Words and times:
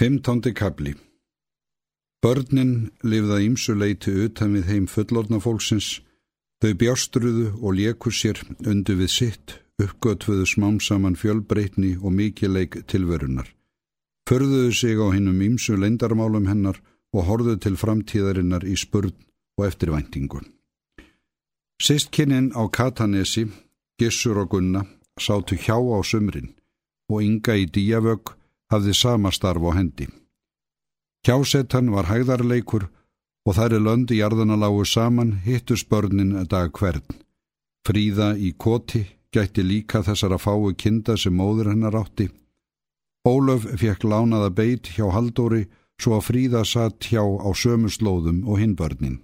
Fymtándi 0.00 0.54
kabli 0.56 0.94
Börnin 2.24 2.70
lifða 3.04 3.36
ímsu 3.44 3.74
leiti 3.76 4.14
utan 4.24 4.54
við 4.56 4.70
heim 4.70 4.86
fullorna 4.88 5.40
fólksins, 5.44 5.88
þau 6.64 6.72
bjástruðu 6.80 7.50
og 7.60 7.76
léku 7.76 8.08
sér 8.08 8.40
undu 8.64 8.96
við 8.96 9.12
sitt, 9.12 9.54
uppgötfuðu 9.76 10.46
smám 10.48 10.78
saman 10.80 11.18
fjölbreytni 11.20 11.98
og 12.00 12.16
mikileik 12.16 12.80
tilverunar. 12.88 13.44
Förðuðu 14.24 14.72
sig 14.72 14.96
á 14.96 15.12
hinnum 15.12 15.44
ímsu 15.50 15.76
leindarmálum 15.76 16.48
hennar 16.48 16.80
og 17.12 17.28
horðu 17.28 17.58
til 17.60 17.76
framtíðarinnar 17.76 18.64
í 18.64 18.80
spurn 18.80 19.12
og 19.60 19.68
eftirvæntingun. 19.68 20.48
Sistkinninn 21.76 22.54
á 22.56 22.64
Katanesi, 22.72 23.50
Gissur 24.00 24.46
og 24.46 24.56
Gunna, 24.56 24.86
sátu 25.20 25.60
hjá 25.60 25.76
á 25.76 26.00
sumrin 26.00 26.54
og 27.12 27.20
ynga 27.20 27.60
í 27.60 27.68
díavögg 27.68 28.39
hafði 28.70 28.94
sama 28.94 29.30
starf 29.34 29.62
á 29.66 29.70
hendi. 29.76 30.08
Hjásetan 31.26 31.90
var 31.92 32.08
hægðarleikur 32.08 32.88
og 33.46 33.56
þær 33.56 33.76
er 33.76 33.84
löndi 33.84 34.20
jarðana 34.20 34.56
lágu 34.56 34.84
saman 34.84 35.40
hittus 35.44 35.84
börnin 35.84 36.36
dag 36.48 36.72
hvern. 36.72 37.04
Fríða 37.86 38.36
í 38.36 38.52
koti 38.56 39.06
gætti 39.34 39.62
líka 39.64 40.02
þessara 40.06 40.38
fáu 40.38 40.72
kinda 40.76 41.16
sem 41.16 41.34
móður 41.36 41.72
hennar 41.72 41.96
átti. 41.96 42.28
Ólöf 43.26 43.66
fekk 43.80 44.04
lánaða 44.04 44.50
beit 44.50 44.92
hjá 44.96 45.10
Haldóri 45.12 45.66
svo 46.00 46.16
að 46.16 46.26
Fríða 46.28 46.64
satt 46.64 47.10
hjá 47.10 47.20
á 47.20 47.50
sömu 47.52 47.90
slóðum 47.92 48.46
og 48.48 48.60
hinn 48.60 48.76
börnin. 48.76 49.20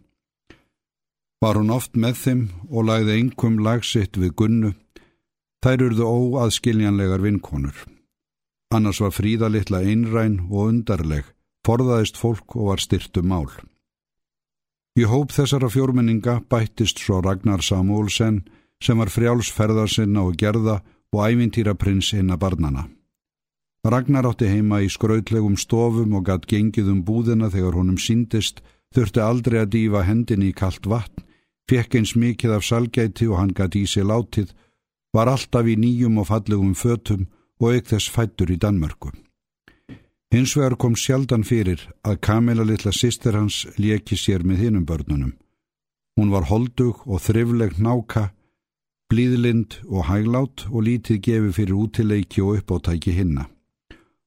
Var 1.40 1.56
hún 1.56 1.73
oft 1.73 1.96
með 1.96 2.16
þeim 2.24 2.42
og 2.70 2.88
lagði 2.88 3.16
einhverjum 3.16 3.59
lagsitt 3.65 4.16
við 4.20 4.32
gunnu, 4.40 4.70
þær 5.65 5.84
urðu 5.88 6.04
óaðskiljanlegar 6.04 7.24
vinkonur. 7.24 7.95
Annars 8.74 8.98
var 9.00 9.14
Fríða 9.14 9.48
litla 9.52 9.78
einræn 9.86 10.40
og 10.50 10.72
undarleg, 10.72 11.24
forðaðist 11.66 12.18
fólk 12.18 12.56
og 12.58 12.72
var 12.72 12.82
styrtu 12.82 13.22
mál. 13.22 13.46
Í 14.98 15.04
hóp 15.06 15.30
þessara 15.30 15.68
fjórmenninga 15.70 16.40
bættist 16.50 16.98
svo 16.98 17.20
Ragnar 17.23 17.62
Samúlsen 17.62 18.42
sem 18.82 18.98
var 18.98 19.12
frjálsferðarsinna 19.12 20.24
og 20.24 20.38
gerða 20.40 20.80
og 21.12 21.20
ævintýraprins 21.23 22.12
inna 22.16 22.36
barnana. 22.36 22.88
Ragnar 23.86 24.26
átti 24.26 24.48
heima 24.50 24.80
í 24.82 24.88
skrautlegum 24.90 25.54
stofum 25.60 26.16
og 26.18 26.26
gatt 26.26 26.48
gengið 26.51 26.90
um 26.90 27.04
búðina 27.06 27.52
þegar 27.52 27.78
honum 27.78 28.01
síndist, 28.02 28.64
þurfti 28.95 29.23
aldrei 29.23 29.60
að 29.62 29.73
dýfa 29.76 30.02
hendinni 30.08 30.51
í 30.51 30.56
kallt 30.56 30.88
vatn, 30.90 31.23
fekk 31.70 32.01
eins 32.01 32.16
mikið 32.18 32.56
af 32.56 32.66
salgæti 32.66 33.28
og 33.30 33.38
hann 33.38 33.54
gatt 33.54 33.78
í 33.78 33.84
sig 33.86 34.02
látið, 34.02 34.51
var 35.14 35.30
alltaf 35.30 35.70
í 35.70 35.76
nýjum 35.78 36.18
og 36.18 36.28
fallegum 36.32 36.74
fötum 36.74 37.28
og 37.60 37.74
auk 37.74 37.88
þess 37.90 38.12
fættur 38.12 38.52
í 38.52 38.59
Danmörku. 38.60 39.12
Hins 40.35 40.57
vegar 40.57 40.76
kom 40.76 40.96
sjaldan 40.99 41.45
fyrir 41.46 41.80
að 42.04 42.21
Kamila 42.26 42.65
litla 42.66 42.93
sýster 42.93 43.37
hans 43.38 43.65
leki 43.79 44.18
sér 44.18 44.43
með 44.45 44.65
hinnum 44.65 44.87
börnunum. 44.88 45.37
Hún 46.16 46.32
var 46.32 46.48
holdug 46.51 47.04
og 47.07 47.23
þrifleg 47.23 47.79
náka, 47.79 48.32
blíðlind 49.13 49.79
og 49.87 50.09
hæglátt 50.10 50.66
og 50.73 50.82
lítið 50.88 51.21
gefi 51.26 51.52
fyrir 51.60 51.79
útileiki 51.79 52.43
og 52.43 52.59
uppáttæki 52.59 53.15
hinna. 53.15 53.46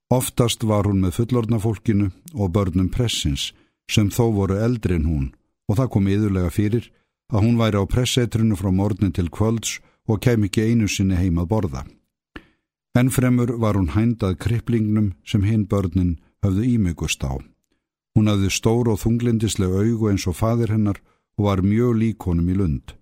Oftast 0.10 0.64
var 0.64 0.88
hún 0.88 1.04
með 1.04 1.20
fullorna 1.20 1.60
fólkinu 1.60 2.10
og 2.34 2.54
börnum 2.56 2.90
pressins 2.90 3.52
sem 3.92 4.10
þó 4.10 4.32
voru 4.34 4.58
eldri 4.58 4.96
en 4.96 5.06
hún 5.10 5.28
og 5.70 5.78
það 5.78 5.92
kom 5.94 6.10
yðurlega 6.10 6.50
fyrir 6.54 6.90
að 7.30 7.44
hún 7.46 7.60
væri 7.60 7.78
á 7.78 7.86
pressetrinu 7.86 8.58
frá 8.58 8.72
mornin 8.74 9.14
til 9.14 9.30
kvölds 9.30 9.78
og 10.10 10.22
kem 10.24 10.48
ekki 10.48 10.66
einu 10.66 10.88
sinni 10.88 11.18
heim 11.20 11.38
að 11.38 11.50
borða. 11.54 11.84
Ennfremur 13.00 13.54
var 13.64 13.78
hún 13.78 13.94
hændað 13.96 14.40
kripplingnum 14.44 15.14
sem 15.24 15.44
hinn 15.48 15.68
börnin 15.72 16.18
höfðu 16.44 16.66
ímygust 16.76 17.24
á. 17.24 17.38
Hún 18.16 18.28
hafði 18.32 18.50
stór 18.52 18.90
og 18.92 19.00
þunglindisleg 19.04 19.72
augu 19.72 20.10
eins 20.10 20.26
og 20.28 20.36
fadir 20.40 20.74
hennar 20.74 21.00
og 21.38 21.46
var 21.48 21.62
mjög 21.64 21.96
lík 22.02 22.26
honum 22.28 22.50
í 22.52 22.58
lund. 22.60 22.96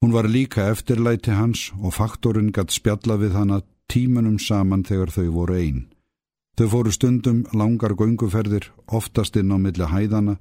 Hún 0.00 0.14
var 0.16 0.30
líka 0.30 0.70
eftirlæti 0.72 1.34
hans 1.36 1.70
og 1.78 1.94
faktorinn 1.98 2.52
gatt 2.56 2.72
spjalla 2.72 3.18
við 3.20 3.36
hana 3.38 3.60
tímunum 3.92 4.38
saman 4.38 4.86
þegar 4.88 5.12
þau 5.14 5.28
voru 5.36 5.58
einn. 5.60 5.82
Þau 6.56 6.68
fóru 6.72 6.92
stundum 6.92 7.44
langar 7.52 7.94
gönguferðir, 7.96 8.70
oftast 8.86 9.36
inn 9.36 9.52
á 9.52 9.58
milli 9.60 9.88
hæðana, 9.88 10.36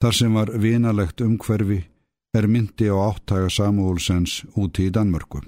þar 0.00 0.14
sem 0.14 0.34
var 0.34 0.52
vinalegt 0.56 1.20
umhverfi, 1.20 1.82
er 2.36 2.48
myndi 2.48 2.88
á 2.88 2.96
áttaga 3.10 3.48
Samuelsens 3.52 4.42
úti 4.56 4.88
í 4.88 4.92
Danmörku. 4.94 5.42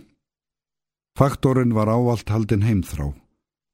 Faktorinn 1.21 1.75
var 1.77 1.91
ávalt 1.93 2.31
haldinn 2.33 2.63
heimþrá 2.65 3.11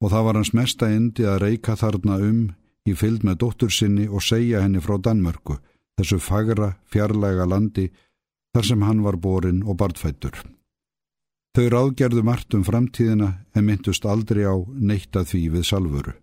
og 0.03 0.09
það 0.11 0.25
var 0.27 0.35
hans 0.35 0.49
mesta 0.51 0.89
endi 0.91 1.23
að 1.23 1.37
reyka 1.45 1.77
þarna 1.79 2.17
um 2.19 2.41
í 2.83 2.95
fylg 2.99 3.23
með 3.23 3.37
dóttur 3.43 3.71
sinni 3.71 4.07
og 4.11 4.25
segja 4.25 4.65
henni 4.65 4.81
frá 4.83 4.97
Danmörku, 4.99 5.55
þessu 5.95 6.19
fagra, 6.19 6.73
fjarlæga 6.91 7.45
landi 7.47 7.85
þar 8.51 8.67
sem 8.67 8.83
hann 8.83 8.99
var 9.05 9.15
borin 9.23 9.61
og 9.63 9.77
bartfættur. 9.79 10.35
Þau 11.55 11.69
ráðgerðu 11.71 12.25
margt 12.27 12.57
um 12.57 12.65
framtíðina 12.67 13.29
en 13.55 13.65
myndust 13.69 14.03
aldrei 14.03 14.43
á 14.43 14.55
neitt 14.75 15.15
að 15.15 15.31
því 15.31 15.41
við 15.55 15.63
salvuru. 15.69 16.15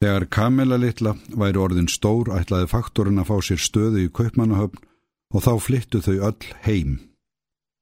Þegar 0.00 0.26
Kamila 0.32 0.78
litla 0.80 1.12
væri 1.28 1.60
orðin 1.60 1.92
stór 1.92 2.32
ætlaði 2.38 2.70
faktorinn 2.72 3.20
að 3.20 3.28
fá 3.34 3.36
sér 3.50 3.60
stöðu 3.60 4.06
í 4.06 4.08
kaupmannahöfn 4.16 4.80
og 5.36 5.44
þá 5.44 5.52
flyttu 5.60 6.00
þau 6.00 6.16
öll 6.30 6.50
heim. 6.64 6.96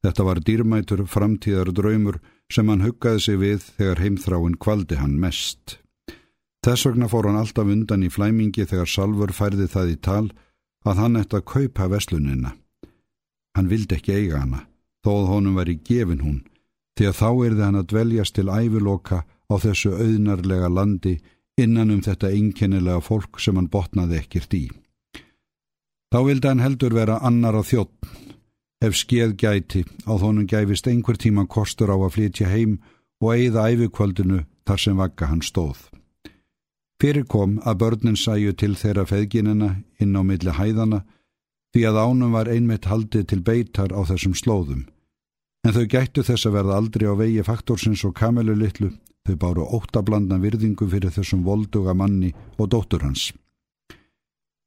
Þetta 0.05 0.25
var 0.27 0.41
dýrmætur 0.45 1.07
framtíðar 1.09 1.71
draumur 1.73 2.19
sem 2.53 2.69
hann 2.69 2.83
huggaði 2.85 3.21
sig 3.25 3.39
við 3.41 3.63
þegar 3.79 4.03
heimþráin 4.05 4.59
kvaldi 4.61 4.99
hann 5.01 5.15
mest. 5.21 5.79
Þess 6.65 6.85
vegna 6.91 7.09
fór 7.09 7.31
hann 7.31 7.39
alltaf 7.41 7.71
undan 7.73 8.05
í 8.05 8.11
flæmingi 8.13 8.67
þegar 8.69 8.91
Salfur 8.91 9.33
færði 9.33 9.69
það 9.73 9.93
í 9.95 9.97
tal 10.05 10.27
að 10.85 11.01
hann 11.01 11.17
ætti 11.21 11.39
að 11.39 11.47
kaupa 11.55 11.89
veslunina. 11.89 12.53
Hann 13.57 13.71
vildi 13.71 13.97
ekki 13.97 14.19
eiga 14.19 14.43
hana, 14.43 14.67
þóð 15.07 15.31
honum 15.31 15.57
var 15.57 15.73
í 15.73 15.79
gefin 15.89 16.21
hún, 16.21 16.39
því 16.99 17.09
að 17.09 17.19
þá 17.23 17.29
erði 17.49 17.65
hann 17.65 17.81
að 17.81 17.89
dveljast 17.95 18.37
til 18.37 18.49
æviloka 18.53 19.23
á 19.25 19.55
þessu 19.65 19.95
auðnarlega 19.97 20.69
landi 20.69 21.15
innan 21.61 21.95
um 21.95 22.05
þetta 22.05 22.33
einkennilega 22.35 23.01
fólk 23.01 23.41
sem 23.41 23.57
hann 23.57 23.73
botnaði 23.73 24.21
ekkert 24.21 24.57
í. 24.57 24.65
Þá 26.13 26.19
vildi 26.29 26.51
hann 26.51 26.65
heldur 26.65 26.93
vera 26.93 27.23
annar 27.25 27.57
á 27.57 27.63
þjóttn 27.65 28.34
ef 28.85 28.97
skeð 28.99 29.35
gæti 29.41 29.83
á 30.05 30.13
þónum 30.21 30.47
gæfist 30.51 30.89
einhver 30.91 31.17
tíma 31.17 31.47
kostur 31.49 31.93
á 31.93 31.97
að 31.97 32.15
flytja 32.17 32.49
heim 32.53 32.79
og 33.23 33.35
eigða 33.35 33.69
æfikvöldinu 33.73 34.41
þar 34.69 34.81
sem 34.83 34.97
vakka 35.01 35.29
hann 35.31 35.45
stóð. 35.45 35.79
Fyrir 37.01 37.27
kom 37.29 37.59
að 37.65 37.79
börnin 37.83 38.19
sæju 38.21 38.55
til 38.57 38.75
þeirra 38.81 39.05
feðginina 39.09 39.71
inn 40.01 40.17
á 40.17 40.23
milli 40.23 40.53
hæðana 40.59 41.05
því 41.75 41.85
að 41.91 42.01
ánum 42.07 42.35
var 42.37 42.51
einmitt 42.51 42.89
haldið 42.91 43.29
til 43.31 43.41
beitar 43.43 43.91
á 43.91 44.01
þessum 44.11 44.35
slóðum. 44.39 44.85
En 45.65 45.75
þau 45.75 45.87
gættu 45.89 46.23
þess 46.23 46.47
að 46.47 46.57
verða 46.59 46.77
aldrei 46.79 47.07
á 47.09 47.15
vegi 47.17 47.43
faktorsins 47.43 48.05
og 48.05 48.15
kamelu 48.15 48.55
litlu, 48.55 48.91
þau 49.25 49.37
báru 49.41 49.65
óttablandna 49.65 50.39
virðingu 50.39 50.87
fyrir 50.93 51.15
þessum 51.15 51.43
volduga 51.45 51.95
manni 51.97 52.35
og 52.59 52.69
dóttur 52.71 53.03
hans. 53.03 53.33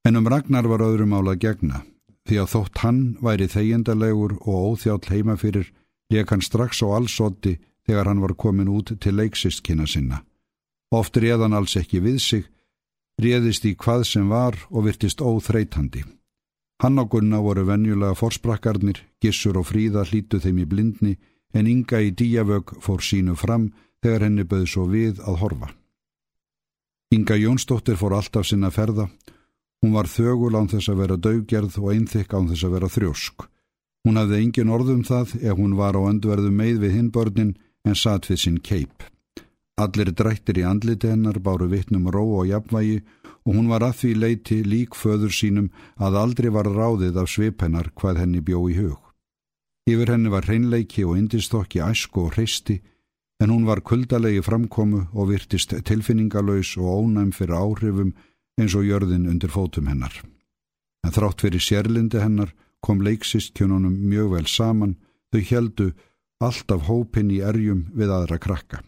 En 0.06 0.18
um 0.18 0.28
Ragnar 0.28 0.68
var 0.68 0.84
öðrum 0.84 1.14
ála 1.14 1.36
gegna 1.38 1.84
því 2.28 2.40
að 2.42 2.52
þótt 2.54 2.84
hann 2.84 3.02
væri 3.24 3.48
þegjendalegur 3.52 4.38
og 4.44 4.56
óþjáll 4.72 5.12
heima 5.12 5.38
fyrir 5.40 5.72
leik 6.12 6.32
hann 6.32 6.44
strax 6.44 6.84
á 6.84 6.88
allsótti 6.98 7.58
þegar 7.88 8.12
hann 8.12 8.22
var 8.24 8.36
komin 8.36 8.72
út 8.72 8.92
til 9.00 9.16
leiksistkina 9.16 9.88
sinna. 9.88 10.24
Oft 10.92 11.18
réðan 11.18 11.56
alls 11.56 11.76
ekki 11.80 12.00
við 12.04 12.20
sig, 12.24 12.44
réðist 13.20 13.66
í 13.66 13.76
hvað 13.76 14.04
sem 14.08 14.30
var 14.30 14.56
og 14.70 14.88
virtist 14.88 15.22
óþreytandi. 15.22 16.04
Hann 16.84 17.00
og 17.00 17.10
Gunna 17.10 17.40
voru 17.42 17.66
venjulega 17.66 18.16
forsprakkarnir, 18.16 19.02
gissur 19.22 19.58
og 19.58 19.68
fríða 19.72 20.06
hlítu 20.06 20.40
þeim 20.40 20.62
í 20.62 20.66
blindni 20.70 21.18
en 21.54 21.68
ynga 21.68 22.04
í 22.04 22.12
díavög 22.12 22.78
fór 22.84 23.02
sínu 23.02 23.36
fram 23.36 23.72
þegar 24.04 24.28
henni 24.28 24.46
böði 24.46 24.68
svo 24.68 24.86
við 24.92 25.24
að 25.26 25.40
horfa. 25.42 25.72
Inga 27.12 27.38
Jónsdóttir 27.40 27.98
fór 27.98 28.18
alltaf 28.20 28.46
sinna 28.46 28.70
ferða 28.70 29.08
Hún 29.88 29.94
var 29.96 30.10
þögul 30.12 30.52
án 30.60 30.66
þess 30.68 30.90
að 30.92 30.98
vera 31.00 31.16
döggerð 31.16 31.76
og 31.80 31.92
einþykk 31.94 32.34
án 32.36 32.48
þess 32.50 32.64
að 32.68 32.74
vera 32.76 32.88
þrjósk. 32.92 33.46
Hún 34.04 34.20
hafði 34.20 34.40
engin 34.44 34.74
orðum 34.76 35.06
það 35.08 35.30
ef 35.40 35.56
hún 35.56 35.78
var 35.80 35.96
á 35.96 36.02
öndverðu 36.10 36.52
með 36.52 36.82
við 36.82 36.96
hinbörnin 36.98 37.54
en 37.88 37.96
satt 37.96 38.28
við 38.28 38.42
sinn 38.42 38.58
keip. 38.60 39.06
Allir 39.80 40.12
drættir 40.12 40.60
í 40.60 40.68
andliti 40.68 41.08
hennar 41.08 41.40
báru 41.40 41.70
vittnum 41.72 42.12
ró 42.12 42.26
og 42.42 42.52
jafnvægi 42.52 43.00
og 43.48 43.56
hún 43.56 43.72
var 43.72 43.88
að 43.88 43.96
því 44.02 44.14
leiti 44.26 44.60
lík 44.68 45.00
föður 45.00 45.32
sínum 45.32 45.72
að 45.96 46.20
aldrei 46.26 46.52
var 46.52 46.68
ráðið 46.68 47.24
af 47.24 47.32
svip 47.32 47.64
hennar 47.64 47.94
hvað 47.96 48.26
henni 48.26 48.44
bjó 48.44 48.68
í 48.68 48.76
hug. 48.82 49.00
Yfir 49.88 50.18
henni 50.18 50.36
var 50.36 50.52
hreinleiki 50.52 51.08
og 51.08 51.16
indistokki 51.16 51.80
æsku 51.80 52.28
og 52.28 52.34
hreisti 52.36 52.82
en 53.40 53.56
hún 53.56 53.64
var 53.64 53.88
kuldalegi 53.88 54.44
framkomu 54.44 55.06
og 55.14 55.32
virtist 55.32 55.80
tilfinningalös 55.88 56.76
og 56.76 57.08
ónæm 57.08 57.32
fyrir 57.32 57.56
áhrifum 57.56 58.18
eins 58.58 58.76
og 58.76 58.88
jörðin 58.88 59.30
undir 59.30 59.54
fótum 59.54 59.88
hennar. 59.88 60.14
En 61.06 61.14
þrátt 61.14 61.44
fyrir 61.46 61.64
sérlindi 61.64 62.22
hennar 62.22 62.54
kom 62.82 63.02
leiksistkjónunum 63.06 63.96
mjög 64.10 64.34
vel 64.36 64.48
saman, 64.48 64.98
þau 65.32 65.42
heldu 65.52 65.88
alltaf 66.44 66.88
hópin 66.88 67.32
í 67.34 67.42
erjum 67.42 67.88
við 67.98 68.14
aðra 68.14 68.38
krakka. 68.42 68.82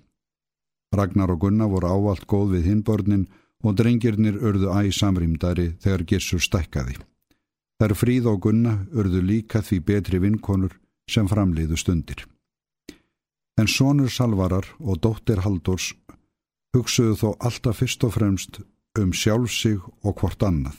Ragnar 0.96 1.32
og 1.34 1.44
Gunnar 1.44 1.70
voru 1.70 1.90
ávalt 1.90 2.26
góð 2.30 2.56
við 2.58 2.70
hinbörnin 2.72 3.28
og 3.64 3.76
drengirnir 3.78 4.40
urðu 4.42 4.72
æg 4.74 4.94
samrýmdari 4.96 5.74
þegar 5.84 6.06
Gissur 6.10 6.42
stækkaði. 6.42 6.98
Þar 7.80 7.96
Fríð 7.96 8.30
og 8.32 8.42
Gunnar 8.46 8.82
urðu 8.92 9.22
líka 9.24 9.62
því 9.62 9.80
betri 9.86 10.20
vinkonur 10.20 10.74
sem 11.10 11.28
framleiðu 11.30 11.78
stundir. 11.78 12.26
En 13.60 13.68
sonur 13.68 14.10
Salvarar 14.10 14.66
og 14.80 15.02
dóttir 15.04 15.42
Haldurs 15.44 15.94
hugsuðu 16.76 17.16
þó 17.22 17.30
alltaf 17.40 17.82
fyrst 17.82 18.04
og 18.08 18.14
fremst 18.16 18.62
um 18.98 19.12
sjálfsig 19.14 19.82
og 20.04 20.16
hvort 20.20 20.44
annað. 20.44 20.78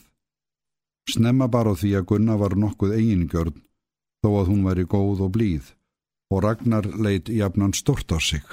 Snemma 1.11 1.49
bara 1.49 1.75
því 1.75 1.95
að 1.99 2.09
Gunnar 2.11 2.41
var 2.41 2.57
nokkuð 2.59 2.97
eigingjörn 2.99 3.61
þó 4.23 4.29
að 4.41 4.51
hún 4.51 4.67
væri 4.67 4.85
góð 4.85 5.25
og 5.27 5.33
blíð 5.37 5.71
og 6.31 6.45
Ragnar 6.45 6.87
leitt 6.87 7.31
jafnan 7.33 7.75
stort 7.75 8.13
á 8.15 8.19
sig. 8.23 8.45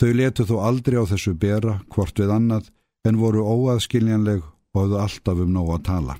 Þau 0.00 0.10
letu 0.16 0.46
þó 0.48 0.56
aldrei 0.64 0.98
á 0.98 1.04
þessu 1.06 1.34
bera 1.36 1.78
hvort 1.92 2.18
við 2.18 2.32
annað 2.34 2.70
en 3.06 3.20
voru 3.20 3.44
óaðskiljanleg 3.44 4.42
og 4.42 4.80
hafðu 4.80 5.00
alltaf 5.04 5.42
um 5.44 5.52
nóg 5.54 5.72
að 5.76 5.86
tala. 5.90 6.16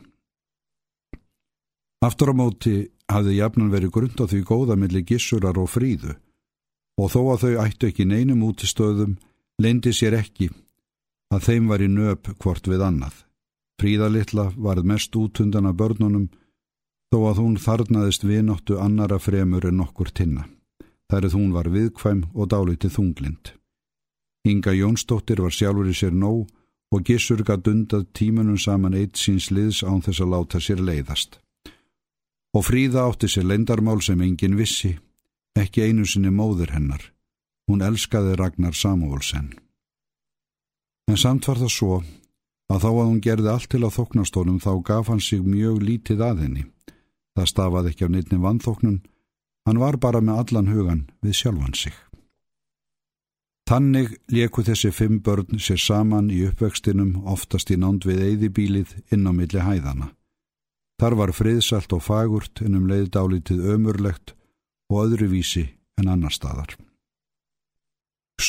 Aftur 2.04 2.32
á 2.32 2.34
móti 2.36 2.74
hafði 3.10 3.38
jafnan 3.40 3.72
verið 3.72 3.94
grund 3.96 4.20
á 4.20 4.24
því 4.28 4.40
góða 4.46 4.76
millir 4.78 5.06
gissurar 5.08 5.58
og 5.60 5.70
fríðu 5.72 6.14
og 7.00 7.12
þó 7.12 7.20
að 7.32 7.42
þau 7.44 7.54
ættu 7.64 7.88
ekki 7.88 8.06
neinum 8.08 8.44
útistöðum 8.44 9.16
leindi 9.60 9.92
sér 9.96 10.18
ekki 10.20 10.50
að 11.30 11.44
þeim 11.46 11.68
var 11.70 11.82
í 11.82 11.88
nöp 11.88 12.30
hvort 12.42 12.66
við 12.68 12.84
annað. 12.84 13.14
Fríðalitla 13.80 14.50
varð 14.56 14.88
mest 14.90 15.16
útundan 15.16 15.68
af 15.70 15.78
börnunum 15.80 16.28
þó 17.10 17.18
að 17.30 17.40
hún 17.42 17.56
þarnaðist 17.58 18.26
vinóttu 18.26 18.78
annara 18.78 19.18
fremur 19.18 19.66
en 19.66 19.82
okkur 19.86 20.12
tinna. 20.14 20.44
Þærið 21.10 21.36
hún 21.38 21.52
var 21.54 21.70
viðkvæm 21.74 22.24
og 22.34 22.50
dálítið 22.52 22.94
þunglind. 22.96 23.52
Inga 24.46 24.72
Jónsdóttir 24.72 25.42
var 25.42 25.54
sjálfur 25.54 25.90
í 25.90 25.94
sér 25.96 26.14
nóg 26.14 26.48
og 26.94 27.06
gissur 27.06 27.42
gatt 27.46 27.68
undað 27.70 28.06
tímunum 28.16 28.58
saman 28.58 28.96
eitt 28.98 29.18
síns 29.18 29.50
liðs 29.50 29.82
án 29.82 30.02
þess 30.04 30.22
að 30.22 30.32
láta 30.34 30.60
sér 30.62 30.82
leiðast. 30.82 31.40
Og 32.54 32.66
Fríða 32.66 33.06
átti 33.06 33.30
sér 33.30 33.46
lendarmál 33.46 34.00
sem 34.02 34.20
engin 34.22 34.58
vissi, 34.58 34.96
ekki 35.58 35.86
einu 35.86 36.06
sinni 36.06 36.32
móður 36.34 36.74
hennar. 36.74 37.02
Hún 37.70 37.82
elskaði 37.86 38.34
Ragnar 38.38 38.74
Samúlsen. 38.74 39.52
En 41.08 41.16
samt 41.16 41.48
var 41.48 41.58
það 41.62 41.72
svo 41.74 42.02
að 42.70 42.84
þá 42.84 42.90
að 42.90 43.06
hún 43.06 43.22
gerði 43.24 43.50
allt 43.50 43.70
til 43.72 43.82
að 43.84 43.96
þoknastónum 43.96 44.60
þá 44.62 44.72
gaf 44.86 45.08
hann 45.10 45.22
sig 45.24 45.40
mjög 45.42 45.80
lítið 45.82 46.22
að 46.26 46.44
henni. 46.44 46.66
Það 47.34 47.50
stafaði 47.50 47.90
ekki 47.90 48.06
af 48.06 48.12
neittni 48.14 48.38
vannþoknun, 48.42 49.00
hann 49.66 49.80
var 49.80 49.98
bara 50.02 50.20
með 50.20 50.42
allan 50.42 50.70
hugan 50.70 51.02
við 51.22 51.36
sjálfan 51.40 51.76
sig. 51.78 51.94
Tannig 53.70 54.16
leku 54.34 54.64
þessi 54.66 54.90
fimm 54.90 55.20
börn 55.22 55.60
sér 55.62 55.78
saman 55.78 56.30
í 56.34 56.40
uppvextinum 56.48 57.20
oftast 57.30 57.70
í 57.70 57.76
nánd 57.78 58.02
við 58.02 58.24
eyðibílið 58.26 58.96
inn 59.14 59.28
á 59.30 59.32
milli 59.32 59.62
hæðana. 59.62 60.10
Þar 60.98 61.14
var 61.20 61.32
friðsalt 61.32 61.94
og 61.94 62.02
fagurt 62.02 62.60
en 62.66 62.74
um 62.76 62.88
leið 62.90 63.12
dálítið 63.14 63.62
ömurlegt 63.76 64.34
og 64.90 65.04
öðruvísi 65.06 65.68
en 66.02 66.10
annar 66.10 66.34
staðar. 66.34 66.74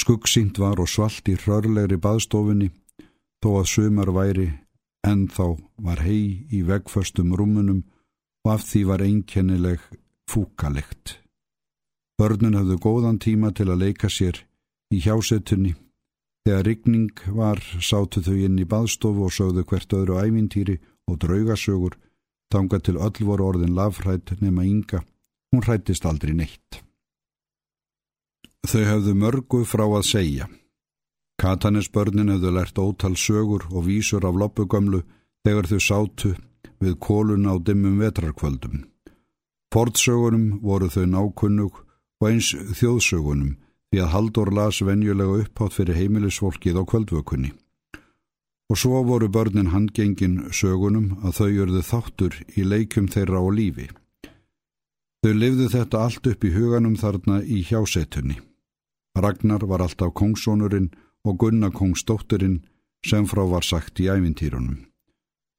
Skuggsýnt 0.02 0.58
var 0.58 0.80
og 0.82 0.90
svalt 0.90 1.28
í 1.30 1.36
hrörlegri 1.38 2.00
baðstofunni 2.02 2.72
þó 3.44 3.50
að 3.60 3.68
sumar 3.70 4.10
væri 4.16 4.48
en 5.06 5.28
þá 5.30 5.58
var 5.78 6.02
hei 6.06 6.48
í 6.50 6.62
vegförstum 6.66 7.36
rúmunum 7.38 7.84
og 8.46 8.54
af 8.56 8.66
því 8.66 8.82
var 8.90 9.04
einkennileg 9.06 9.84
fúkalegt. 10.30 11.20
Börnun 12.18 12.58
hafðu 12.58 12.78
góðan 12.82 13.22
tíma 13.22 13.54
til 13.54 13.70
að 13.70 13.82
leika 13.86 14.10
sér 14.10 14.42
í 14.94 15.02
hjásetunni. 15.06 15.76
Þegar 16.46 16.66
rigning 16.66 17.26
var 17.38 17.62
sátu 17.62 18.22
þau 18.26 18.38
inn 18.46 18.62
í 18.62 18.66
baðstofu 18.66 19.28
og 19.28 19.36
sögðu 19.36 19.66
hvert 19.70 19.94
öðru 19.98 20.22
ævintýri 20.22 20.80
og 21.10 21.20
draugasögur 21.22 21.98
tanga 22.52 22.82
til 22.82 22.98
öll 22.98 23.26
voru 23.26 23.52
orðin 23.52 23.76
lafrætt 23.78 24.34
nema 24.42 24.66
ynga. 24.66 25.06
Hún 25.54 25.66
hrættist 25.66 26.06
aldrei 26.06 26.34
neitt. 26.34 26.82
Þau 28.68 28.84
hefðu 28.86 29.14
mörgu 29.18 29.64
frá 29.66 29.86
að 29.88 30.06
segja. 30.06 30.48
Katanesbörnin 31.42 32.30
hefðu 32.30 32.52
lært 32.54 32.78
ótal 32.78 33.16
sögur 33.18 33.66
og 33.72 33.88
vísur 33.88 34.26
af 34.28 34.38
loppugömlu 34.38 35.02
þegar 35.46 35.70
þau 35.72 35.82
sátu 35.82 36.36
við 36.82 36.98
kólun 37.02 37.50
á 37.50 37.58
dimmum 37.58 37.98
vetrarkvöldum. 38.02 38.86
Fortsögunum 39.74 40.60
voru 40.62 40.90
þau 40.94 41.06
nákunnug 41.10 41.80
og 42.22 42.28
eins 42.30 42.52
þjóðsögunum 42.54 43.56
því 43.92 44.04
að 44.04 44.12
Haldur 44.14 44.52
las 44.54 44.82
venjulega 44.86 45.42
upphátt 45.46 45.76
fyrir 45.76 45.98
heimilisfólkið 45.98 46.78
á 46.78 46.84
kvöldvökunni. 46.86 47.52
Og 48.72 48.78
svo 48.78 49.02
voru 49.04 49.28
börnin 49.28 49.74
handgengin 49.74 50.52
sögunum 50.54 51.18
að 51.26 51.36
þau 51.40 51.50
örðu 51.66 51.82
þáttur 51.88 52.38
í 52.56 52.64
leikum 52.64 53.10
þeirra 53.12 53.42
á 53.42 53.48
lífi. 53.52 53.90
Þau 55.26 55.34
lifðu 55.34 55.68
þetta 55.74 56.06
allt 56.06 56.30
upp 56.32 56.46
í 56.46 56.54
huganum 56.54 56.96
þarna 56.96 57.42
í 57.44 57.66
hjásetunni. 57.68 58.40
Ragnar 59.16 59.66
var 59.68 59.84
alltaf 59.84 60.14
kongsónurinn 60.14 60.92
og 61.28 61.38
Gunna 61.38 61.70
kongsdótturinn 61.70 62.62
sem 63.06 63.26
frá 63.28 63.44
var 63.50 63.66
sagt 63.66 64.00
í 64.00 64.08
ævintýrunum. 64.10 64.86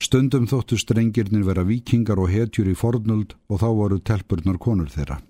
Stundum 0.02 0.48
þóttu 0.50 0.78
strengirnir 0.80 1.44
vera 1.46 1.62
vikingar 1.62 2.18
og 2.18 2.32
hetjur 2.32 2.70
í 2.72 2.74
fornöld 2.74 3.36
og 3.48 3.60
þá 3.62 3.68
voru 3.78 3.98
telpurnar 4.00 4.58
konur 4.58 4.90
þeirra. 4.90 5.20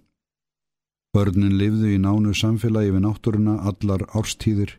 Börnin 1.13 1.59
lifðu 1.61 1.91
í 1.93 1.99
nánu 2.01 2.33
samfélagi 2.33 2.95
við 2.95 3.05
náttúruna 3.05 3.59
allar 3.69 4.07
árstíðir, 4.17 4.79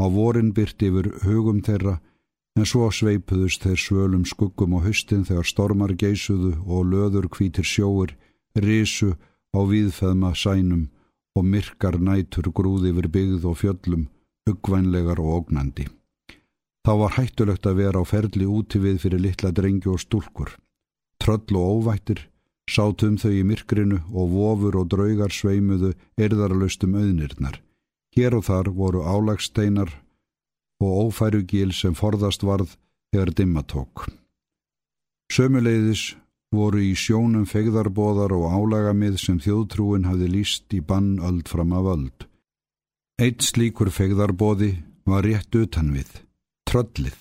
á 0.00 0.04
vorin 0.08 0.54
byrti 0.56 0.88
yfir 0.88 1.10
hugum 1.26 1.60
þeirra 1.66 1.98
en 2.56 2.64
svo 2.64 2.88
sveipuðust 2.88 3.66
þeir 3.66 3.80
svölum 3.82 4.24
skuggum 4.24 4.78
á 4.80 4.80
höstin 4.86 5.26
þegar 5.28 5.50
stormar 5.50 5.92
geisuðu 5.92 6.54
og 6.64 6.88
löður 6.88 7.28
kvítir 7.28 7.68
sjóur, 7.68 8.14
risu 8.56 9.12
á 9.52 9.60
viðfæðma 9.60 10.32
sænum 10.32 10.86
og 11.36 11.44
myrkar 11.44 11.98
nætur 12.00 12.50
grúði 12.56 12.92
yfir 12.92 13.08
byggð 13.12 13.44
og 13.50 13.58
fjöllum, 13.60 14.06
uggvænlegar 14.50 15.20
og 15.20 15.32
ógnandi. 15.40 15.86
Þá 16.86 16.92
var 17.02 17.16
hættulegt 17.18 17.66
að 17.66 17.78
vera 17.82 18.00
á 18.00 18.04
ferli 18.06 18.46
úti 18.46 18.80
við 18.80 19.02
fyrir 19.02 19.22
litla 19.22 19.50
drengi 19.52 19.90
og 19.90 20.00
stúlkur. 20.00 20.54
Tröll 21.22 21.58
og 21.58 21.82
óvættir 21.82 22.26
sátum 22.70 23.16
þau 23.18 23.32
í 23.34 23.44
myrkrinu 23.46 24.00
og 24.10 24.32
vofur 24.34 24.76
og 24.80 24.90
draugar 24.90 25.32
sveimuðu 25.34 25.94
erðarlaustum 26.18 26.94
auðnirnar. 26.98 27.60
Hér 28.16 28.38
og 28.38 28.46
þar 28.48 28.70
voru 28.74 29.02
álagsteinar 29.02 29.90
og 30.82 31.10
ófærugíl 31.10 31.72
sem 31.72 31.94
forðast 31.94 32.42
varð 32.46 32.76
þegar 33.12 33.32
dimma 33.34 33.62
tók. 33.62 34.06
Sömuleiðis 35.32 36.14
voru 36.54 36.80
í 36.82 36.92
sjónum 36.98 37.46
fegðarbóðar 37.48 38.34
og 38.36 38.46
álagamið 38.54 39.18
sem 39.22 39.38
þjóðtrúin 39.42 40.06
hafði 40.06 40.28
líst 40.30 40.74
í 40.76 40.80
bann 40.80 41.16
öld 41.18 41.48
fram 41.50 41.72
af 41.76 41.90
öld. 41.94 42.26
Eitt 43.18 43.42
slíkur 43.42 43.90
fegðarbóði 43.90 44.76
var 45.08 45.24
rétt 45.24 45.54
utan 45.56 45.92
við, 45.94 46.10
tröllið, 46.68 47.16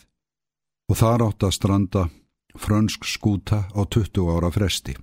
og 0.92 1.00
þar 1.00 1.28
átt 1.30 1.48
að 1.48 1.56
stranda 1.58 2.04
frönsk 2.60 3.06
skúta 3.08 3.66
á 3.72 3.82
20 3.84 4.32
ára 4.36 4.52
fresti. 4.52 4.96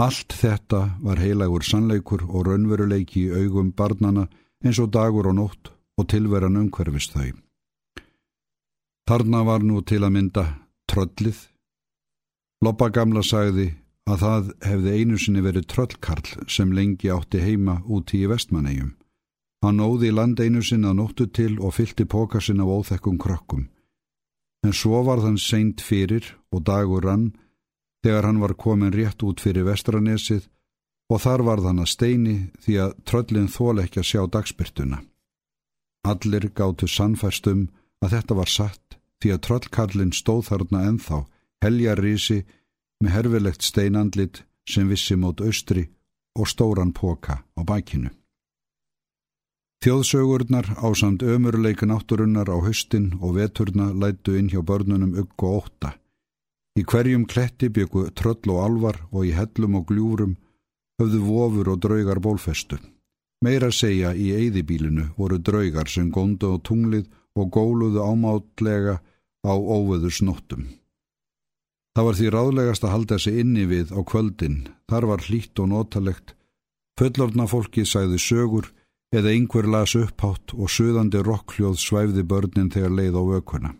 Allt 0.00 0.32
þetta 0.32 0.80
var 1.04 1.20
heilagur 1.20 1.64
sannleikur 1.66 2.24
og 2.24 2.46
raunveruleiki 2.48 3.26
í 3.26 3.44
augum 3.44 3.72
barnana 3.76 4.26
eins 4.64 4.80
og 4.80 4.92
dagur 4.94 5.28
og 5.28 5.36
nótt 5.36 5.72
og 6.00 6.08
tilveran 6.08 6.56
umhverfist 6.56 7.12
þau. 7.12 7.36
Þarna 9.08 9.40
var 9.44 9.64
nú 9.66 9.82
til 9.84 10.00
að 10.04 10.14
mynda 10.16 10.44
tröllið 10.88 11.40
Loppa 12.60 12.90
gamla 12.92 13.22
sagði 13.24 13.70
að 14.10 14.22
það 14.24 14.48
hefði 14.68 14.94
einu 14.98 15.18
sinni 15.18 15.42
verið 15.44 15.68
tröllkarl 15.72 16.46
sem 16.48 16.72
lengi 16.76 17.08
átti 17.08 17.40
heima 17.40 17.78
úti 17.88 18.20
í 18.20 18.28
vestmannegjum. 18.28 18.94
Hann 19.64 19.80
óði 19.80 20.10
land 20.12 20.40
einu 20.40 20.62
sinna 20.64 20.92
nóttu 20.96 21.26
til 21.28 21.54
og 21.60 21.74
fylti 21.76 22.04
póka 22.04 22.40
sinna 22.40 22.64
á 22.64 22.72
óþekkum 22.72 23.16
krökkum. 23.20 23.68
En 24.64 24.76
svo 24.76 25.00
var 25.04 25.22
þann 25.24 25.40
seint 25.40 25.80
fyrir 25.80 26.34
og 26.52 26.64
dagur 26.68 27.04
rann 27.04 27.30
þegar 28.04 28.28
hann 28.28 28.40
var 28.44 28.56
komin 28.56 28.92
rétt 28.92 29.24
út 29.24 29.40
fyrir 29.40 29.64
vestranesið 29.68 30.48
og 31.12 31.20
þar 31.24 31.44
var 31.48 31.64
þann 31.64 31.82
að 31.84 31.92
steini 31.94 32.36
því 32.60 32.78
að 32.84 32.96
tröllin 33.08 33.48
þól 33.48 33.80
ekki 33.84 34.00
að 34.02 34.08
sjá 34.10 34.22
dagspyrtuna. 34.36 35.00
Allir 36.04 36.48
gáttu 36.56 36.88
sannfærstum 36.88 37.68
að 38.04 38.16
þetta 38.16 38.36
var 38.36 38.52
satt 38.52 39.00
því 39.20 39.32
að 39.34 39.44
tröllkarlin 39.48 40.16
stóð 40.16 40.46
þarna 40.48 40.86
enþá 40.88 41.24
heljarísi 41.64 42.40
með 43.00 43.14
herfilegt 43.16 43.62
steinandlit 43.64 44.44
sem 44.68 44.88
vissi 44.88 45.16
mót 45.16 45.40
austri 45.40 45.88
og 46.38 46.48
stóran 46.48 46.92
póka 46.92 47.42
á 47.42 47.60
bækinu. 47.66 48.10
Þjóðsögurnar 49.80 50.66
á 50.76 50.88
samt 50.92 51.22
ömurleika 51.24 51.86
náttúrunnar 51.88 52.52
á 52.52 52.56
höstin 52.60 53.14
og 53.24 53.38
veturna 53.38 53.86
lætu 53.96 54.36
inn 54.36 54.50
hjá 54.52 54.60
börnunum 54.60 55.16
ugg 55.16 55.40
og 55.40 55.64
óta. 55.64 55.96
Í 56.76 56.84
hverjum 56.84 57.24
kletti 57.24 57.70
byggu 57.72 58.10
tröll 58.12 58.52
og 58.52 58.60
alvar 58.66 59.00
og 59.10 59.24
í 59.24 59.32
hellum 59.32 59.78
og 59.80 59.88
gljúrum 59.88 60.36
höfðu 61.00 61.20
vofur 61.24 61.72
og 61.72 61.80
draugar 61.80 62.20
bólfestu. 62.20 62.76
Meira 63.40 63.70
segja 63.72 64.12
í 64.12 64.28
eyðibílinu 64.36 65.14
voru 65.16 65.38
draugar 65.40 65.88
sem 65.88 66.12
góndu 66.12 66.52
á 66.52 66.56
tunglið 66.60 67.08
og 67.40 67.48
góluðu 67.56 68.04
ámátlega 68.04 69.00
á 69.48 69.52
óveður 69.56 70.12
snóttum. 70.12 70.68
Það 71.96 72.06
var 72.06 72.18
því 72.18 72.28
ráðlegast 72.34 72.84
að 72.86 72.92
halda 72.94 73.18
sig 73.18 73.40
inni 73.42 73.64
við 73.66 73.90
á 73.90 74.00
kvöldin, 74.06 74.58
þar 74.86 75.08
var 75.10 75.24
hlýtt 75.26 75.58
og 75.58 75.70
notalegt, 75.72 76.36
fullorna 76.98 77.46
fólki 77.50 77.82
sæði 77.82 78.20
sögur 78.22 78.70
eða 79.10 79.32
einhver 79.34 79.66
las 79.66 79.96
upphátt 79.98 80.54
og 80.54 80.70
söðandi 80.70 81.22
rockljóð 81.26 81.80
svæfði 81.82 82.22
börnin 82.30 82.70
þegar 82.70 82.94
leið 82.94 83.18
á 83.18 83.22
vökuna. 83.32 83.70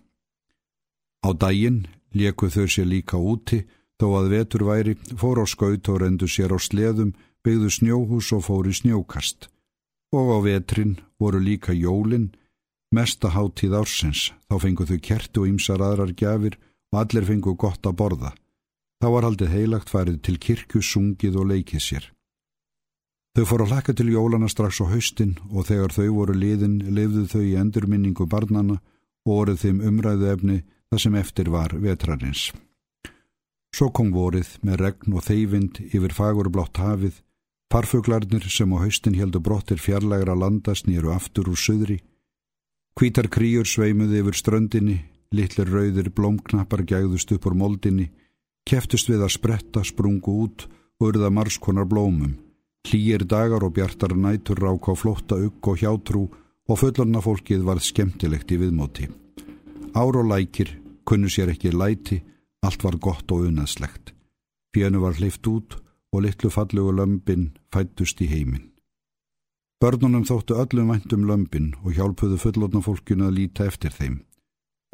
Á 1.22 1.28
daginn 1.38 1.84
lekuð 2.16 2.56
þau 2.56 2.66
sér 2.74 2.88
líka 2.90 3.20
úti, 3.20 3.62
þó 4.00 4.06
að 4.18 4.30
vetur 4.34 4.64
væri, 4.66 4.96
fór 5.14 5.42
á 5.42 5.46
skaut 5.46 5.88
og 5.92 6.00
rendu 6.02 6.26
sér 6.26 6.50
á 6.50 6.58
sleðum, 6.58 7.14
byggðu 7.44 7.70
snjóhús 7.70 8.32
og 8.34 8.42
fór 8.48 8.66
í 8.66 8.74
snjókast. 8.74 9.46
Og 10.10 10.34
á 10.34 10.38
vetrin 10.42 10.98
voru 11.20 11.38
líka 11.38 11.76
jólinn, 11.76 12.32
mesta 12.90 13.30
háttíð 13.30 13.76
ársins, 13.78 14.32
þá 14.50 14.54
fengu 14.64 14.88
þau 14.88 14.98
kertu 14.98 15.44
og 15.44 15.52
ymsar 15.52 15.84
aðrar 15.84 16.10
gjafir 16.16 16.58
og 16.92 17.02
allir 17.02 17.26
fengu 17.26 17.54
gott 17.56 17.86
að 17.86 17.98
borða. 18.00 18.32
Þá 19.00 19.06
var 19.14 19.26
haldið 19.28 19.52
heilagt 19.54 19.90
farið 19.90 20.18
til 20.26 20.38
kirkju, 20.38 20.82
sungið 20.82 21.38
og 21.40 21.52
leikið 21.52 21.84
sér. 21.84 22.08
Þau 23.36 23.44
fór 23.46 23.62
að 23.64 23.72
hlaka 23.72 23.94
til 23.94 24.10
jólana 24.10 24.48
strax 24.50 24.80
á 24.82 24.90
haustin 24.90 25.36
og 25.54 25.68
þegar 25.68 25.94
þau 25.94 26.08
voru 26.16 26.34
liðin 26.34 26.80
lifðu 26.90 27.28
þau 27.30 27.44
í 27.46 27.54
endurminningu 27.62 28.26
barnana 28.26 28.80
og 29.24 29.30
voruð 29.30 29.62
þeim 29.62 29.80
umræðu 29.86 30.32
efni 30.32 30.58
það 30.90 31.02
sem 31.04 31.18
eftir 31.20 31.50
var 31.54 31.76
vetrarins. 31.78 32.50
Svo 33.70 33.92
kom 33.94 34.10
vorið 34.10 34.56
með 34.66 34.80
regn 34.82 35.14
og 35.14 35.24
þeyvind 35.24 35.78
yfir 35.94 36.14
fagurblátt 36.16 36.80
hafið, 36.82 37.20
farfuglarnir 37.70 38.48
sem 38.50 38.72
á 38.74 38.82
haustin 38.82 39.14
heldur 39.14 39.44
brottir 39.46 39.78
fjarlægra 39.78 40.34
landa 40.34 40.74
snýru 40.74 41.14
aftur 41.14 41.52
úr 41.52 41.60
söðri, 41.60 42.00
hvítar 42.98 43.30
kríur 43.30 43.68
sveimuði 43.70 44.24
yfir 44.24 44.40
ströndinni, 44.40 44.98
litlir 45.34 45.70
rauðir 45.70 46.10
blómknappar 46.14 46.82
gægðust 46.82 47.32
upp 47.36 47.46
úr 47.46 47.56
moldinni, 47.56 48.10
keftust 48.66 49.10
við 49.10 49.24
að 49.24 49.34
spretta, 49.36 49.82
sprungu 49.84 50.36
út 50.44 50.66
og 51.00 51.10
urða 51.12 51.30
marskonar 51.32 51.88
blómum. 51.88 52.36
Hlýjir 52.88 53.26
dagar 53.28 53.64
og 53.64 53.74
bjartar 53.76 54.16
nætur 54.16 54.60
rák 54.62 54.88
á 54.88 54.94
flotta 54.96 55.36
ugg 55.36 55.68
og 55.68 55.82
hjátrú 55.82 56.22
og 56.70 56.78
fullarna 56.80 57.20
fólkið 57.20 57.66
varð 57.66 57.84
skemmtilegt 57.84 58.52
í 58.52 58.60
viðmóti. 58.60 59.10
Ár 59.94 60.16
og 60.16 60.30
lækir, 60.30 60.78
kunnu 61.04 61.28
sér 61.28 61.52
ekki 61.52 61.74
læti, 61.74 62.20
allt 62.62 62.84
var 62.84 62.96
gott 63.02 63.30
og 63.32 63.48
unaðslegt. 63.48 64.14
Fjönu 64.74 65.02
var 65.02 65.18
hlift 65.18 65.46
út 65.50 65.76
og 66.12 66.24
litlu 66.24 66.50
fallugu 66.50 66.92
lömpin 66.94 67.50
fættust 67.74 68.20
í 68.22 68.28
heiminn. 68.30 68.70
Börnunum 69.80 70.26
þóttu 70.28 70.58
öllum 70.60 70.90
væntum 70.92 71.24
lömpin 71.24 71.72
og 71.82 71.94
hjálpuðu 71.96 72.36
fullorna 72.38 72.82
fólkinu 72.84 73.26
að 73.26 73.38
líta 73.38 73.66
eftir 73.66 73.94
þeim. 73.94 74.20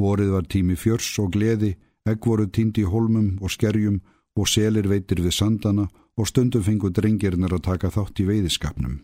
Vorið 0.03 0.33
var 0.35 0.47
tími 0.53 0.77
fjörs 0.77 1.09
og 1.23 1.33
gleði, 1.37 1.77
egg 2.07 2.27
voru 2.27 2.47
tíndi 2.47 2.85
í 2.85 2.91
holmum 2.91 3.39
og 3.41 3.53
skerjum 3.53 4.01
og 4.37 4.49
selir 4.49 4.89
veitir 4.89 5.23
við 5.25 5.35
sandana 5.39 5.89
og 6.17 6.29
stundum 6.29 6.65
fengu 6.65 6.91
drengirnir 6.93 7.55
að 7.57 7.67
taka 7.71 7.91
þátt 7.93 8.21
í 8.21 8.29
veiðiskapnum. 8.29 9.01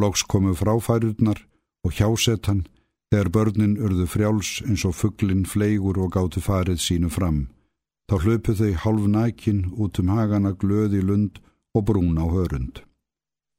Lóks 0.00 0.24
komu 0.26 0.54
fráfærurnar 0.58 1.44
og 1.86 1.94
hjásetan 1.94 2.64
þegar 3.12 3.30
börnin 3.36 3.76
urðu 3.78 4.06
frjáls 4.10 4.56
eins 4.66 4.84
og 4.88 4.96
fugglin 4.98 5.44
fleigur 5.46 6.00
og 6.02 6.14
gáttu 6.16 6.42
farið 6.42 6.80
sínu 6.82 7.10
fram. 7.14 7.44
Þá 8.10 8.16
hlöpu 8.24 8.54
þau 8.58 8.72
halv 8.84 9.04
nækin 9.08 9.60
út 9.78 10.00
um 10.02 10.10
hagana 10.12 10.52
glöði 10.52 11.02
lund 11.02 11.38
og 11.74 11.86
brún 11.88 12.18
á 12.18 12.26
hörund. 12.26 12.82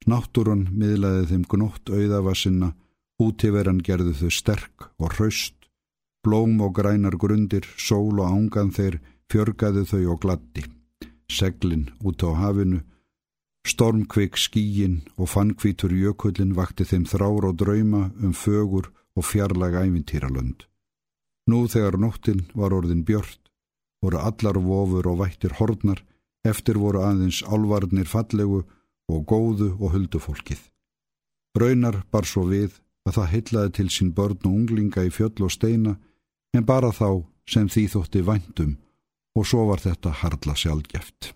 Náttúran 0.05 0.67
miðlaði 0.75 1.29
þeim 1.31 1.45
gnótt 1.49 1.89
auðavassinna, 1.89 2.75
útíveran 3.17 3.79
gerðu 3.81 4.13
þau 4.19 4.31
sterk 4.31 4.89
og 4.99 5.15
hraust, 5.15 5.54
blóm 6.25 6.57
og 6.65 6.73
grænar 6.77 7.17
grundir, 7.21 7.65
sól 7.77 8.19
og 8.19 8.31
ángan 8.33 8.73
þeir 8.73 8.99
fjörgaði 9.31 9.85
þau 9.91 10.03
og 10.15 10.23
gladdi 10.25 10.65
seglin 11.29 11.89
út 12.03 12.23
á 12.23 12.29
hafinu, 12.37 12.81
stormkveik 13.65 14.37
skíin 14.37 15.01
og 15.17 15.29
fannkvítur 15.33 15.93
jökullin 15.93 16.53
vakti 16.57 16.85
þeim 16.85 17.05
þrára 17.09 17.49
og 17.49 17.57
drauma 17.61 18.11
um 18.21 18.33
fögur 18.33 18.91
og 19.15 19.25
fjarlaga 19.25 19.85
ævintýralönd. 19.85 20.67
Nú 21.49 21.67
þegar 21.69 21.97
nóttin 21.97 22.45
var 22.53 22.73
orðin 22.73 23.05
björnt, 23.05 23.41
voru 24.01 24.17
allar 24.17 24.57
vofur 24.59 25.07
og 25.07 25.19
vættir 25.23 25.57
hornar, 25.59 26.03
eftir 26.45 26.77
voru 26.77 27.01
aðeins 27.01 27.41
álvarnir 27.43 28.05
fallegu 28.05 28.65
og 29.09 29.25
góðu 29.25 29.73
og 29.79 29.93
huldufólkið. 29.93 30.61
Raunar 31.57 32.03
bar 32.11 32.25
svo 32.25 32.45
við 32.49 32.81
að 33.05 33.17
það 33.17 33.31
heitlaði 33.33 33.71
til 33.77 33.89
sín 33.89 34.11
börn 34.13 34.41
og 34.43 34.51
unglinga 34.51 35.05
í 35.05 35.13
fjöll 35.13 35.45
og 35.45 35.53
steina, 35.53 35.95
en 36.55 36.65
bara 36.65 36.91
þá 36.95 37.25
sem 37.49 37.67
því 37.69 37.87
þótti 37.93 38.21
væntum 38.25 38.75
og 39.35 39.47
svo 39.47 39.65
var 39.69 39.83
þetta 39.83 40.13
harla 40.21 40.55
sjálfgeft. 40.55 41.33